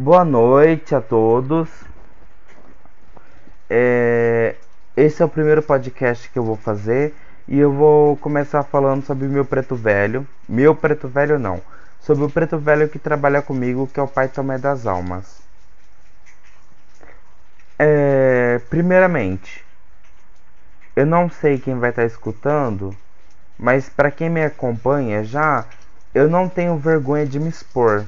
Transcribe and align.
Boa 0.00 0.24
noite 0.24 0.94
a 0.94 1.00
todos. 1.00 1.68
É, 3.68 4.54
esse 4.96 5.20
é 5.20 5.24
o 5.24 5.28
primeiro 5.28 5.60
podcast 5.60 6.30
que 6.30 6.38
eu 6.38 6.44
vou 6.44 6.54
fazer 6.54 7.12
e 7.48 7.58
eu 7.58 7.72
vou 7.72 8.16
começar 8.18 8.62
falando 8.62 9.04
sobre 9.04 9.26
meu 9.26 9.44
preto 9.44 9.74
velho. 9.74 10.24
Meu 10.48 10.72
preto 10.72 11.08
velho 11.08 11.36
não, 11.36 11.60
sobre 12.00 12.22
o 12.22 12.30
preto 12.30 12.56
velho 12.58 12.88
que 12.88 12.96
trabalha 12.96 13.42
comigo, 13.42 13.88
que 13.92 13.98
é 13.98 14.02
o 14.02 14.06
Pai 14.06 14.28
Tomé 14.28 14.56
das 14.56 14.86
Almas. 14.86 15.42
É, 17.76 18.60
primeiramente, 18.70 19.64
eu 20.94 21.06
não 21.06 21.28
sei 21.28 21.58
quem 21.58 21.76
vai 21.76 21.90
estar 21.90 22.04
escutando, 22.04 22.94
mas 23.58 23.88
para 23.88 24.12
quem 24.12 24.30
me 24.30 24.44
acompanha 24.44 25.24
já, 25.24 25.64
eu 26.14 26.30
não 26.30 26.48
tenho 26.48 26.78
vergonha 26.78 27.26
de 27.26 27.40
me 27.40 27.48
expor. 27.48 28.06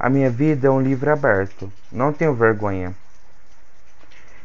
A 0.00 0.08
minha 0.08 0.30
vida 0.30 0.66
é 0.66 0.70
um 0.70 0.80
livro 0.80 1.12
aberto. 1.12 1.70
Não 1.92 2.10
tenho 2.10 2.32
vergonha. 2.32 2.94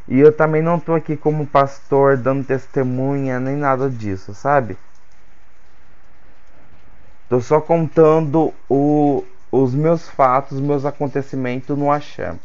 E 0.06 0.20
eu 0.20 0.36
também 0.36 0.62
não 0.62 0.76
estou 0.76 0.94
aqui 0.94 1.16
como 1.16 1.48
pastor 1.48 2.18
dando 2.18 2.46
testemunha 2.46 3.40
nem 3.40 3.56
nada 3.56 3.90
disso, 3.90 4.34
sabe? 4.34 4.78
Tô 7.30 7.40
só 7.40 7.62
contando 7.62 8.54
o, 8.70 9.24
os 9.50 9.74
meus 9.74 10.10
fatos, 10.10 10.60
meus 10.60 10.84
acontecimentos 10.84 11.78
no 11.78 11.90
Axé. 11.90 12.36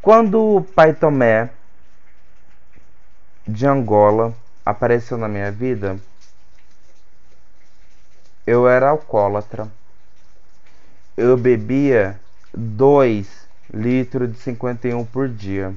Quando 0.00 0.56
o 0.56 0.62
pai 0.62 0.94
Tomé 0.94 1.50
de 3.46 3.66
Angola 3.66 4.34
apareceu 4.64 5.18
na 5.18 5.28
minha 5.28 5.52
vida, 5.52 5.98
eu 8.46 8.66
era 8.66 8.88
alcoólatra 8.88 9.68
eu 11.16 11.36
bebia 11.36 12.18
2 12.54 13.46
litros 13.72 14.32
de 14.32 14.38
51 14.38 15.04
por 15.04 15.28
dia. 15.28 15.74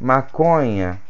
Maconha. 0.00 1.00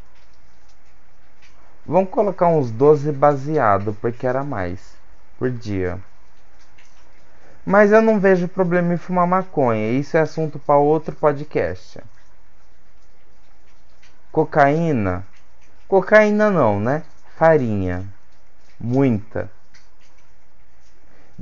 Vamos 1.86 2.10
colocar 2.10 2.46
uns 2.48 2.70
12 2.70 3.10
baseado, 3.10 3.96
porque 4.00 4.26
era 4.26 4.44
mais 4.44 4.94
por 5.38 5.50
dia. 5.50 5.98
Mas 7.64 7.90
eu 7.90 8.02
não 8.02 8.20
vejo 8.20 8.46
problema 8.46 8.94
em 8.94 8.98
fumar 8.98 9.26
maconha. 9.26 9.92
Isso 9.92 10.16
é 10.16 10.20
assunto 10.20 10.58
para 10.58 10.76
outro 10.76 11.14
podcast. 11.16 12.00
Cocaína. 14.30 15.26
Cocaína 15.88 16.50
não, 16.50 16.80
né? 16.80 17.02
Farinha. 17.36 18.04
Muita. 18.78 19.50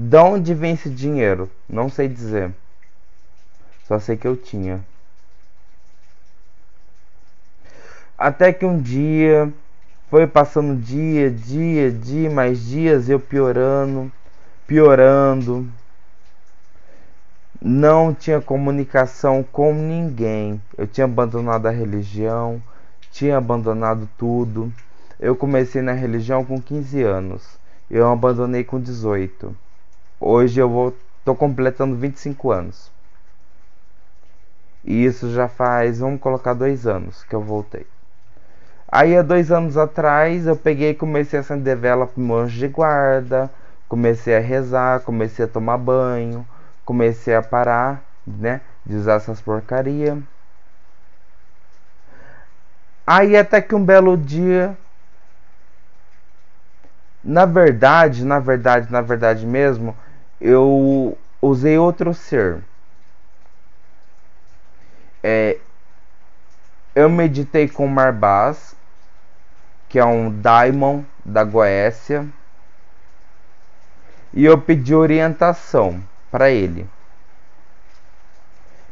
De 0.03 0.17
onde 0.17 0.55
vem 0.55 0.73
esse 0.73 0.89
dinheiro? 0.89 1.51
Não 1.69 1.91
sei 1.91 2.09
dizer. 2.09 2.51
Só 3.87 3.99
sei 3.99 4.17
que 4.17 4.27
eu 4.27 4.35
tinha. 4.35 4.83
Até 8.17 8.51
que 8.51 8.65
um 8.65 8.81
dia 8.81 9.53
foi 10.09 10.27
passando 10.27 10.75
dia, 10.75 11.31
dia, 11.31 11.93
dia, 11.93 12.31
mais 12.31 12.65
dias 12.65 13.11
eu 13.11 13.21
piorando, 13.21 14.11
piorando. 14.67 15.69
Não 17.61 18.15
tinha 18.15 18.41
comunicação 18.41 19.43
com 19.53 19.75
ninguém. 19.75 20.63
Eu 20.79 20.87
tinha 20.87 21.05
abandonado 21.05 21.67
a 21.67 21.71
religião, 21.71 22.63
tinha 23.11 23.37
abandonado 23.37 24.09
tudo. 24.17 24.73
Eu 25.21 25.37
comecei 25.37 25.83
na 25.83 25.93
religião 25.93 26.43
com 26.43 26.59
15 26.59 27.03
anos. 27.03 27.59
Eu 27.91 28.11
abandonei 28.11 28.65
com 28.65 28.81
18. 28.81 29.55
Hoje 30.23 30.61
eu 30.61 30.69
vou 30.69 30.95
tô 31.25 31.35
completando 31.35 31.97
25 31.97 32.51
anos. 32.51 32.93
E 34.85 35.03
isso 35.03 35.33
já 35.33 35.49
faz, 35.49 36.01
vamos 36.01 36.21
colocar 36.21 36.53
dois 36.53 36.87
anos 36.87 37.25
que 37.25 37.35
eu 37.35 37.41
voltei. 37.41 37.87
Aí 38.87 39.17
há 39.17 39.23
dois 39.23 39.51
anos 39.51 39.79
atrás 39.79 40.47
eu 40.47 40.55
peguei 40.57 40.91
e 40.91 40.95
comecei 40.95 41.39
a 41.39 41.41
acender 41.41 41.75
vela 41.75 42.07
para 42.07 42.23
meu 42.23 42.37
anjo 42.37 42.59
de 42.59 42.69
guarda, 42.69 43.51
comecei 43.89 44.37
a 44.37 44.41
rezar, 44.41 45.01
comecei 45.01 45.47
a 45.47 45.49
tomar 45.49 45.79
banho, 45.79 46.47
comecei 46.85 47.35
a 47.35 47.41
parar, 47.41 48.03
né, 48.27 48.61
de 48.85 48.97
usar 48.97 49.15
essas 49.15 49.41
porcaria. 49.41 50.19
Aí 53.07 53.39
até 53.39 53.63
que 53.63 53.75
um 53.75 53.83
belo 53.83 54.19
dia 54.19 54.77
na 57.23 57.45
verdade, 57.45 58.25
na 58.25 58.39
verdade, 58.39 58.91
na 58.91 59.01
verdade 59.01 59.47
mesmo, 59.47 59.95
eu 60.41 61.19
usei 61.43 61.77
outro 61.77 62.15
ser. 62.15 62.63
É, 65.23 65.59
eu 66.95 67.09
meditei 67.11 67.69
com 67.69 67.87
Marbaz, 67.87 68.75
que 69.89 69.99
é 69.99 70.05
um 70.05 70.31
daimon 70.31 71.03
da 71.25 71.45
Goécia, 71.45 72.27
e 74.33 74.45
eu 74.45 74.59
pedi 74.61 74.95
orientação 74.95 76.03
para 76.31 76.51
ele. 76.51 76.89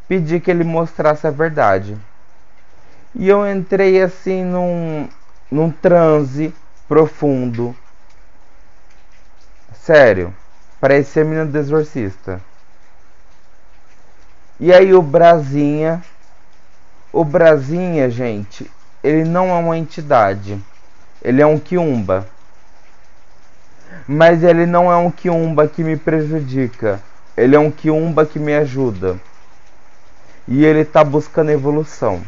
Pedi 0.07 0.41
que 0.41 0.51
ele 0.51 0.65
mostrasse 0.65 1.27
a 1.27 1.31
verdade. 1.31 1.97
E 3.15 3.29
eu 3.29 3.51
entrei 3.51 4.03
assim 4.03 4.45
num, 4.45 5.09
num 5.51 5.71
transe 5.71 6.55
profundo. 6.89 7.77
Sério. 9.75 10.35
Parecia 10.81 11.23
a 11.23 11.25
menina 11.25 11.47
do 11.47 11.59
exorcista. 11.59 12.41
E 14.61 14.73
aí 14.73 14.95
o 14.95 15.03
Brasinha. 15.03 16.03
O 17.13 17.25
Brasinha, 17.25 18.09
gente, 18.11 18.71
ele 19.03 19.25
não 19.25 19.49
é 19.49 19.55
uma 19.55 19.77
entidade. 19.77 20.63
Ele 21.23 21.43
é 21.43 21.47
um 21.47 21.59
quiumba. 21.59 22.27
Mas 24.07 24.45
ele 24.45 24.67
não 24.67 24.93
é 24.93 24.97
um 24.97 25.11
quiumba 25.11 25.67
que 25.67 25.83
me 25.83 25.97
prejudica. 25.97 27.01
Ele 27.37 27.57
é 27.57 27.59
um 27.59 27.71
quiumba 27.71 28.25
que 28.25 28.39
me 28.39 28.55
ajuda. 28.55 29.19
E 30.47 30.65
ele 30.65 30.81
está 30.81 31.03
buscando 31.03 31.51
evolução. 31.51 32.23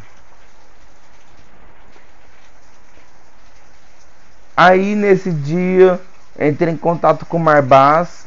Aí 4.56 4.94
nesse 4.94 5.30
dia 5.30 6.00
entrei 6.38 6.74
em 6.74 6.76
contato 6.76 7.24
com 7.24 7.36
o 7.36 7.40
Marbaz 7.40 8.26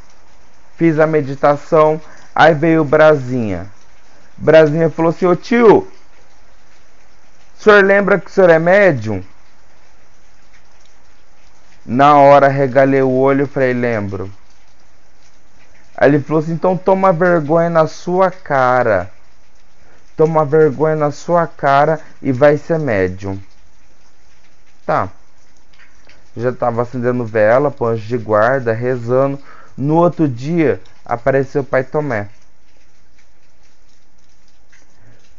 fiz 0.84 1.00
a 1.00 1.08
meditação, 1.08 2.02
aí 2.36 2.54
veio 2.54 2.82
o 2.82 2.86
Brasinha. 2.86 3.68
Brasinha 4.36 4.90
falou 4.90 5.12
assim: 5.12 5.26
Ô 5.26 5.34
tio, 5.34 5.78
o 5.78 5.88
senhor 7.58 7.82
lembra 7.86 8.20
que 8.20 8.30
o 8.30 8.30
senhor 8.30 8.50
é 8.50 8.60
médium? 8.60 9.24
Na 11.86 12.18
hora 12.18 12.50
regalei 12.50 13.02
o 13.02 13.10
olho 13.10 13.46
e 13.46 13.48
falei: 13.48 13.72
Lembro. 13.72 14.30
Aí 15.96 16.10
ele 16.10 16.20
falou 16.20 16.44
assim: 16.44 16.52
Então 16.52 16.76
toma 16.76 17.14
vergonha 17.14 17.70
na 17.70 17.88
sua 17.88 18.30
cara. 18.30 19.10
Toma 20.18 20.44
vergonha 20.44 20.98
na 20.98 21.12
sua 21.12 21.48
cara 21.48 22.02
e 22.22 22.34
vai 22.34 22.58
ser 22.58 22.78
médium. 22.78 23.40
Tá. 24.86 25.08
Já 26.36 26.50
estava 26.50 26.82
acendendo 26.82 27.24
vela, 27.24 27.72
pão 27.72 27.96
de 27.96 28.18
guarda, 28.18 28.74
rezando. 28.74 29.40
No 29.78 29.96
outro 29.96 30.28
dia 30.28 30.80
apareceu 31.06 31.62
o 31.62 31.66
pai 31.66 31.84
Tomé. 31.84 32.28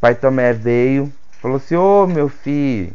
Pai 0.00 0.14
Tomé 0.14 0.52
veio, 0.52 1.12
falou 1.40 1.56
assim: 1.56 1.76
Ô 1.76 2.02
oh, 2.02 2.06
meu 2.06 2.28
filho, 2.28 2.92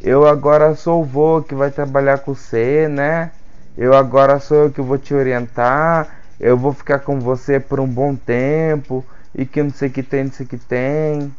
eu 0.00 0.26
agora 0.26 0.74
sou 0.74 1.02
o 1.02 1.04
vô 1.04 1.42
que 1.42 1.54
vai 1.54 1.70
trabalhar 1.70 2.18
com 2.18 2.34
você, 2.34 2.88
né? 2.88 3.30
Eu 3.76 3.94
agora 3.94 4.40
sou 4.40 4.64
eu 4.64 4.70
que 4.70 4.80
vou 4.80 4.96
te 4.96 5.14
orientar. 5.14 6.08
Eu 6.38 6.56
vou 6.56 6.72
ficar 6.72 7.00
com 7.00 7.20
você 7.20 7.60
por 7.60 7.78
um 7.78 7.86
bom 7.86 8.16
tempo. 8.16 9.04
E 9.34 9.44
que 9.44 9.62
não 9.62 9.70
sei 9.70 9.90
que 9.90 10.02
tem, 10.02 10.24
não 10.24 10.32
sei 10.32 10.46
que 10.46 10.56
tem. 10.56 11.32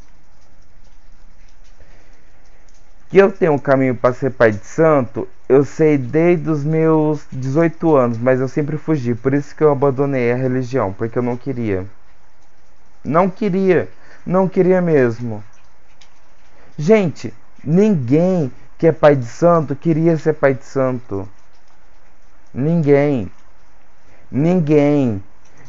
Que 3.12 3.18
eu 3.18 3.30
tenho 3.30 3.52
um 3.52 3.60
caminho 3.60 3.94
para 3.94 4.14
ser 4.14 4.30
pai 4.32 4.54
de 4.54 4.66
santo, 4.66 5.28
eu 5.50 5.66
sei 5.66 5.98
desde 5.98 6.50
os 6.50 6.64
meus 6.64 7.28
18 7.30 7.94
anos, 7.94 8.18
mas 8.18 8.40
eu 8.40 8.48
sempre 8.48 8.78
fugi. 8.78 9.14
Por 9.14 9.34
isso 9.34 9.54
que 9.54 9.62
eu 9.62 9.70
abandonei 9.70 10.32
a 10.32 10.36
religião, 10.38 10.94
porque 10.94 11.20
eu 11.20 11.22
não 11.22 11.36
queria. 11.36 11.86
Não 13.04 13.30
queria, 13.30 13.90
não 14.26 14.48
queria 14.48 14.82
mesmo. 14.82 15.44
Gente, 16.78 17.34
ninguém 17.62 18.50
que 18.78 18.88
é 18.88 18.94
pai 18.94 19.18
de 19.18 19.26
santo 19.26 19.76
queria 19.76 20.18
ser 20.18 20.36
pai 20.36 20.54
de 20.54 20.64
santo. 20.64 21.28
Ninguém. 22.54 23.30
Ninguém. 24.32 25.22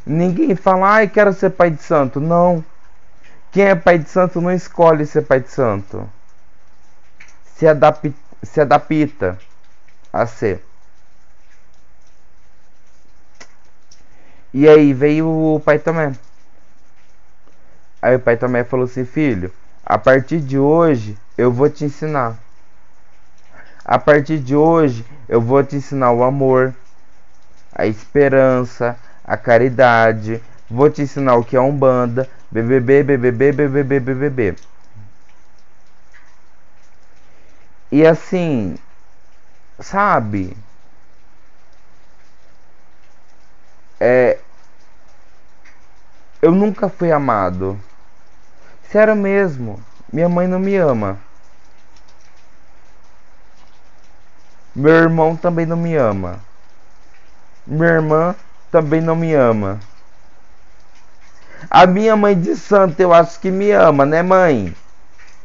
Ninguém 0.06 0.55
fala, 0.55 0.91
ai, 0.94 1.09
quero 1.09 1.33
ser 1.33 1.50
pai 1.50 1.73
de 1.73 1.83
santo. 1.83 2.21
Não. 2.21 2.65
Quem 3.50 3.65
é 3.65 3.75
pai 3.75 3.99
de 3.99 4.09
santo 4.09 4.41
não 4.41 4.53
escolhe 4.53 5.05
ser 5.05 5.23
pai 5.23 5.41
de 5.41 5.50
santo. 5.50 6.09
Se 7.62 7.69
adapta, 7.69 8.12
se 8.43 8.61
adapta 8.61 9.38
a 10.12 10.26
ser. 10.26 10.64
E 14.53 14.69
aí 14.69 14.93
veio 14.93 15.29
o 15.29 15.61
pai 15.61 15.79
Tomé. 15.79 16.12
Aí 18.03 18.17
o 18.17 18.19
pai 18.19 18.37
Tomé 18.37 18.64
falou 18.64 18.87
assim: 18.87 19.05
Filho, 19.05 19.53
a 19.87 19.97
partir 19.97 20.41
de 20.41 20.59
hoje 20.59 21.17
eu 21.38 21.53
vou 21.53 21.70
te 21.70 21.85
ensinar. 21.85 22.37
A 23.85 23.97
partir 23.97 24.41
de 24.41 24.56
hoje 24.56 25.06
eu 25.29 25.41
vou 25.41 25.62
te 25.62 25.76
ensinar 25.76 26.11
o 26.11 26.25
amor, 26.25 26.75
a 27.73 27.87
esperança, 27.87 28.99
a 29.25 29.37
caridade. 29.37 30.43
Vou 30.69 30.91
te 30.91 31.03
ensinar 31.03 31.37
o 31.37 31.44
que 31.44 31.56
é 31.56 31.61
Umbanda, 31.61 32.29
BBB, 32.50 33.05
BBB, 33.05 33.53
BBB, 33.53 34.00
BBB. 34.00 34.71
E 37.93 38.06
assim, 38.06 38.79
sabe? 39.79 40.56
É, 44.00 44.39
eu 46.41 46.53
nunca 46.53 46.89
fui 46.89 47.12
amado. 47.12 47.79
Sério 48.91 49.15
mesmo, 49.15 49.79
minha 50.11 50.27
mãe 50.27 50.49
não 50.49 50.59
me 50.59 50.75
ama. 50.75 51.19
Meu 54.75 54.94
irmão 54.94 55.37
também 55.37 55.67
não 55.67 55.77
me 55.77 55.94
ama. 55.94 56.41
Minha 57.67 57.91
irmã 57.91 58.35
também 58.71 59.03
não 59.03 59.15
me 59.15 59.35
ama. 59.35 59.79
A 61.69 61.87
minha 61.87 62.17
mãe 62.17 62.41
de 62.41 62.56
santo 62.56 62.99
eu 63.00 63.12
acho 63.12 63.39
que 63.39 63.50
me 63.50 63.71
ama, 63.71 64.06
né, 64.06 64.23
mãe? 64.23 64.75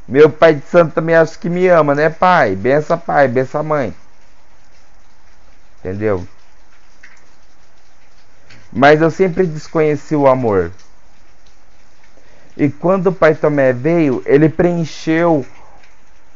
Meu 0.08 0.30
pai 0.30 0.54
de 0.54 0.66
santo 0.66 0.94
também 0.94 1.16
acho 1.16 1.38
que 1.38 1.50
me 1.50 1.68
ama, 1.68 1.94
né, 1.94 2.10
pai? 2.10 2.56
Bença 2.56 2.96
pai, 2.96 3.28
bença 3.28 3.62
mãe. 3.62 3.94
Entendeu? 5.80 6.26
Mas 8.72 9.02
eu 9.02 9.12
sempre 9.12 9.46
desconheci 9.46 10.16
o 10.16 10.28
amor. 10.28 10.72
E 12.56 12.70
quando 12.70 13.08
o 13.08 13.14
pai 13.14 13.36
Tomé 13.36 13.74
veio, 13.74 14.24
ele 14.26 14.48
preencheu 14.48 15.46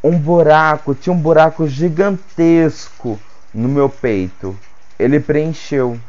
um 0.03 0.17
buraco, 0.17 0.93
tinha 0.93 1.13
um 1.13 1.19
buraco 1.19 1.67
gigantesco 1.67 3.19
no 3.53 3.69
meu 3.69 3.89
peito. 3.89 4.57
Ele 4.99 5.19
preencheu. 5.19 5.99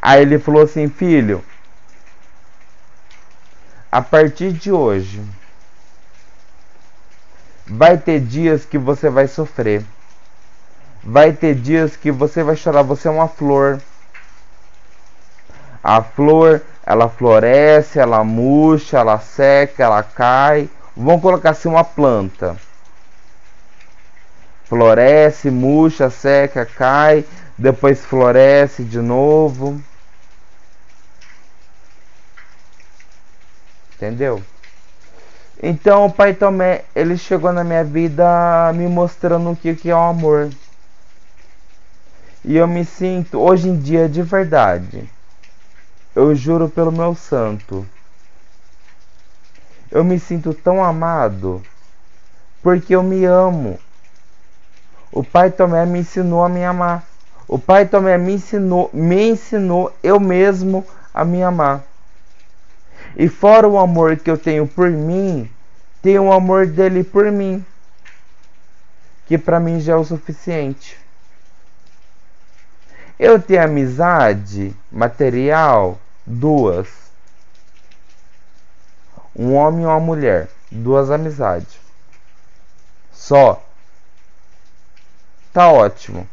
Aí 0.00 0.22
ele 0.22 0.38
falou 0.38 0.62
assim: 0.62 0.88
Filho, 0.88 1.44
a 3.90 4.02
partir 4.02 4.52
de 4.52 4.72
hoje, 4.72 5.22
vai 7.68 7.98
ter 7.98 8.20
dias 8.20 8.64
que 8.64 8.78
você 8.78 9.10
vai 9.10 9.28
sofrer. 9.28 9.84
Vai 11.04 11.32
ter 11.32 11.54
dias 11.54 11.96
que 11.96 12.10
você 12.10 12.42
vai 12.42 12.56
chorar. 12.56 12.82
Você 12.82 13.08
é 13.08 13.10
uma 13.10 13.28
flor. 13.28 13.80
A 15.82 16.02
flor 16.02 16.62
ela 16.88 17.06
floresce, 17.10 17.98
ela 17.98 18.24
murcha, 18.24 18.96
ela 18.96 19.18
seca, 19.18 19.84
ela 19.84 20.02
cai. 20.02 20.70
Vamos 20.96 21.20
colocar 21.20 21.50
assim 21.50 21.68
uma 21.68 21.84
planta. 21.84 22.56
Floresce, 24.64 25.50
murcha, 25.50 26.08
seca, 26.08 26.64
cai, 26.64 27.26
depois 27.58 28.02
floresce 28.06 28.82
de 28.84 29.00
novo. 29.00 29.82
Entendeu? 33.94 34.42
Então 35.62 36.06
o 36.06 36.12
Pai 36.12 36.34
Tomé, 36.34 36.84
ele 36.94 37.16
chegou 37.16 37.52
na 37.52 37.64
minha 37.64 37.84
vida 37.84 38.72
me 38.74 38.86
mostrando 38.86 39.50
o 39.50 39.56
que, 39.56 39.74
que 39.74 39.90
é 39.90 39.94
o 39.94 39.98
amor. 39.98 40.50
E 42.44 42.56
eu 42.56 42.66
me 42.66 42.84
sinto, 42.84 43.38
hoje 43.38 43.68
em 43.68 43.78
dia, 43.78 44.08
de 44.08 44.22
verdade 44.22 45.08
eu 46.18 46.34
juro 46.34 46.68
pelo 46.68 46.90
meu 46.90 47.14
santo. 47.14 47.86
Eu 49.88 50.02
me 50.02 50.18
sinto 50.18 50.52
tão 50.52 50.82
amado 50.82 51.62
porque 52.60 52.94
eu 52.94 53.04
me 53.04 53.24
amo. 53.24 53.78
O 55.12 55.22
Pai 55.22 55.50
Tomé 55.50 55.86
me 55.86 56.00
ensinou 56.00 56.44
a 56.44 56.48
me 56.48 56.64
amar. 56.64 57.06
O 57.46 57.56
Pai 57.56 57.86
Tomé 57.86 58.18
me 58.18 58.34
ensinou, 58.34 58.90
me 58.92 59.30
ensinou 59.30 59.94
eu 60.02 60.18
mesmo 60.18 60.84
a 61.14 61.24
me 61.24 61.40
amar. 61.40 61.84
E 63.18 63.28
fora 63.28 63.66
o 63.66 63.76
amor 63.76 64.16
que 64.16 64.30
eu 64.30 64.38
tenho 64.38 64.64
por 64.64 64.88
mim, 64.88 65.50
tem 66.00 66.20
o 66.20 66.32
amor 66.32 66.68
dele 66.68 67.02
por 67.02 67.28
mim, 67.32 67.66
que 69.26 69.36
para 69.36 69.58
mim 69.58 69.80
já 69.80 69.94
é 69.94 69.96
o 69.96 70.04
suficiente. 70.04 70.96
Eu 73.18 73.42
tenho 73.42 73.64
amizade 73.64 74.72
material 74.92 75.98
duas. 76.24 76.86
Um 79.34 79.52
homem 79.54 79.82
e 79.82 79.86
uma 79.86 79.98
mulher, 79.98 80.48
duas 80.70 81.10
amizades. 81.10 81.76
Só. 83.12 83.60
Tá 85.52 85.68
ótimo. 85.72 86.28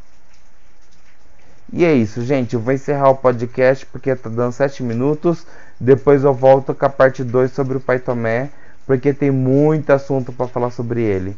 E 1.75 1.83
é 1.83 1.93
isso, 1.93 2.23
gente. 2.23 2.53
Eu 2.53 2.61
vou 2.61 2.73
encerrar 2.73 3.09
o 3.09 3.15
podcast 3.17 3.85
porque 3.87 4.15
tá 4.15 4.29
dando 4.29 4.53
7 4.53 4.81
minutos. 4.81 5.45
Depois 5.77 6.23
eu 6.23 6.33
volto 6.33 6.73
com 6.73 6.85
a 6.85 6.89
parte 6.89 7.21
2 7.21 7.51
sobre 7.51 7.75
o 7.75 7.81
Pai 7.81 7.99
Tomé, 7.99 8.49
porque 8.87 9.13
tem 9.13 9.29
muito 9.29 9.89
assunto 9.89 10.31
para 10.31 10.47
falar 10.47 10.71
sobre 10.71 11.01
ele. 11.01 11.35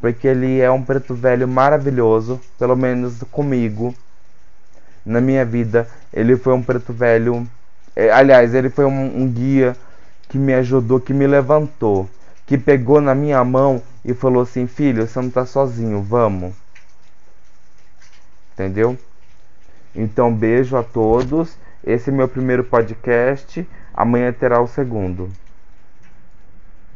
Porque 0.00 0.28
ele 0.28 0.60
é 0.60 0.70
um 0.70 0.80
preto 0.80 1.12
velho 1.12 1.48
maravilhoso, 1.48 2.40
pelo 2.56 2.76
menos 2.76 3.20
comigo. 3.32 3.92
Na 5.04 5.20
minha 5.20 5.44
vida, 5.44 5.88
ele 6.12 6.36
foi 6.36 6.54
um 6.54 6.62
preto 6.62 6.92
velho 6.92 7.44
é, 7.96 8.10
aliás, 8.10 8.54
ele 8.54 8.70
foi 8.70 8.84
um, 8.84 9.22
um 9.22 9.28
guia 9.28 9.76
que 10.28 10.38
me 10.38 10.54
ajudou, 10.54 11.00
que 11.00 11.12
me 11.12 11.26
levantou, 11.26 12.08
que 12.46 12.56
pegou 12.56 13.00
na 13.00 13.14
minha 13.14 13.44
mão 13.44 13.82
e 14.04 14.14
falou 14.14 14.42
assim: 14.42 14.66
Filho, 14.66 15.06
você 15.06 15.18
não 15.18 15.28
está 15.28 15.44
sozinho, 15.44 16.00
vamos. 16.00 16.54
Entendeu? 18.54 18.96
Então, 19.94 20.34
beijo 20.34 20.76
a 20.76 20.82
todos. 20.82 21.58
Esse 21.84 22.10
é 22.10 22.12
meu 22.12 22.28
primeiro 22.28 22.64
podcast. 22.64 23.66
Amanhã 23.94 24.32
terá 24.32 24.60
o 24.60 24.66
segundo. 24.66 25.30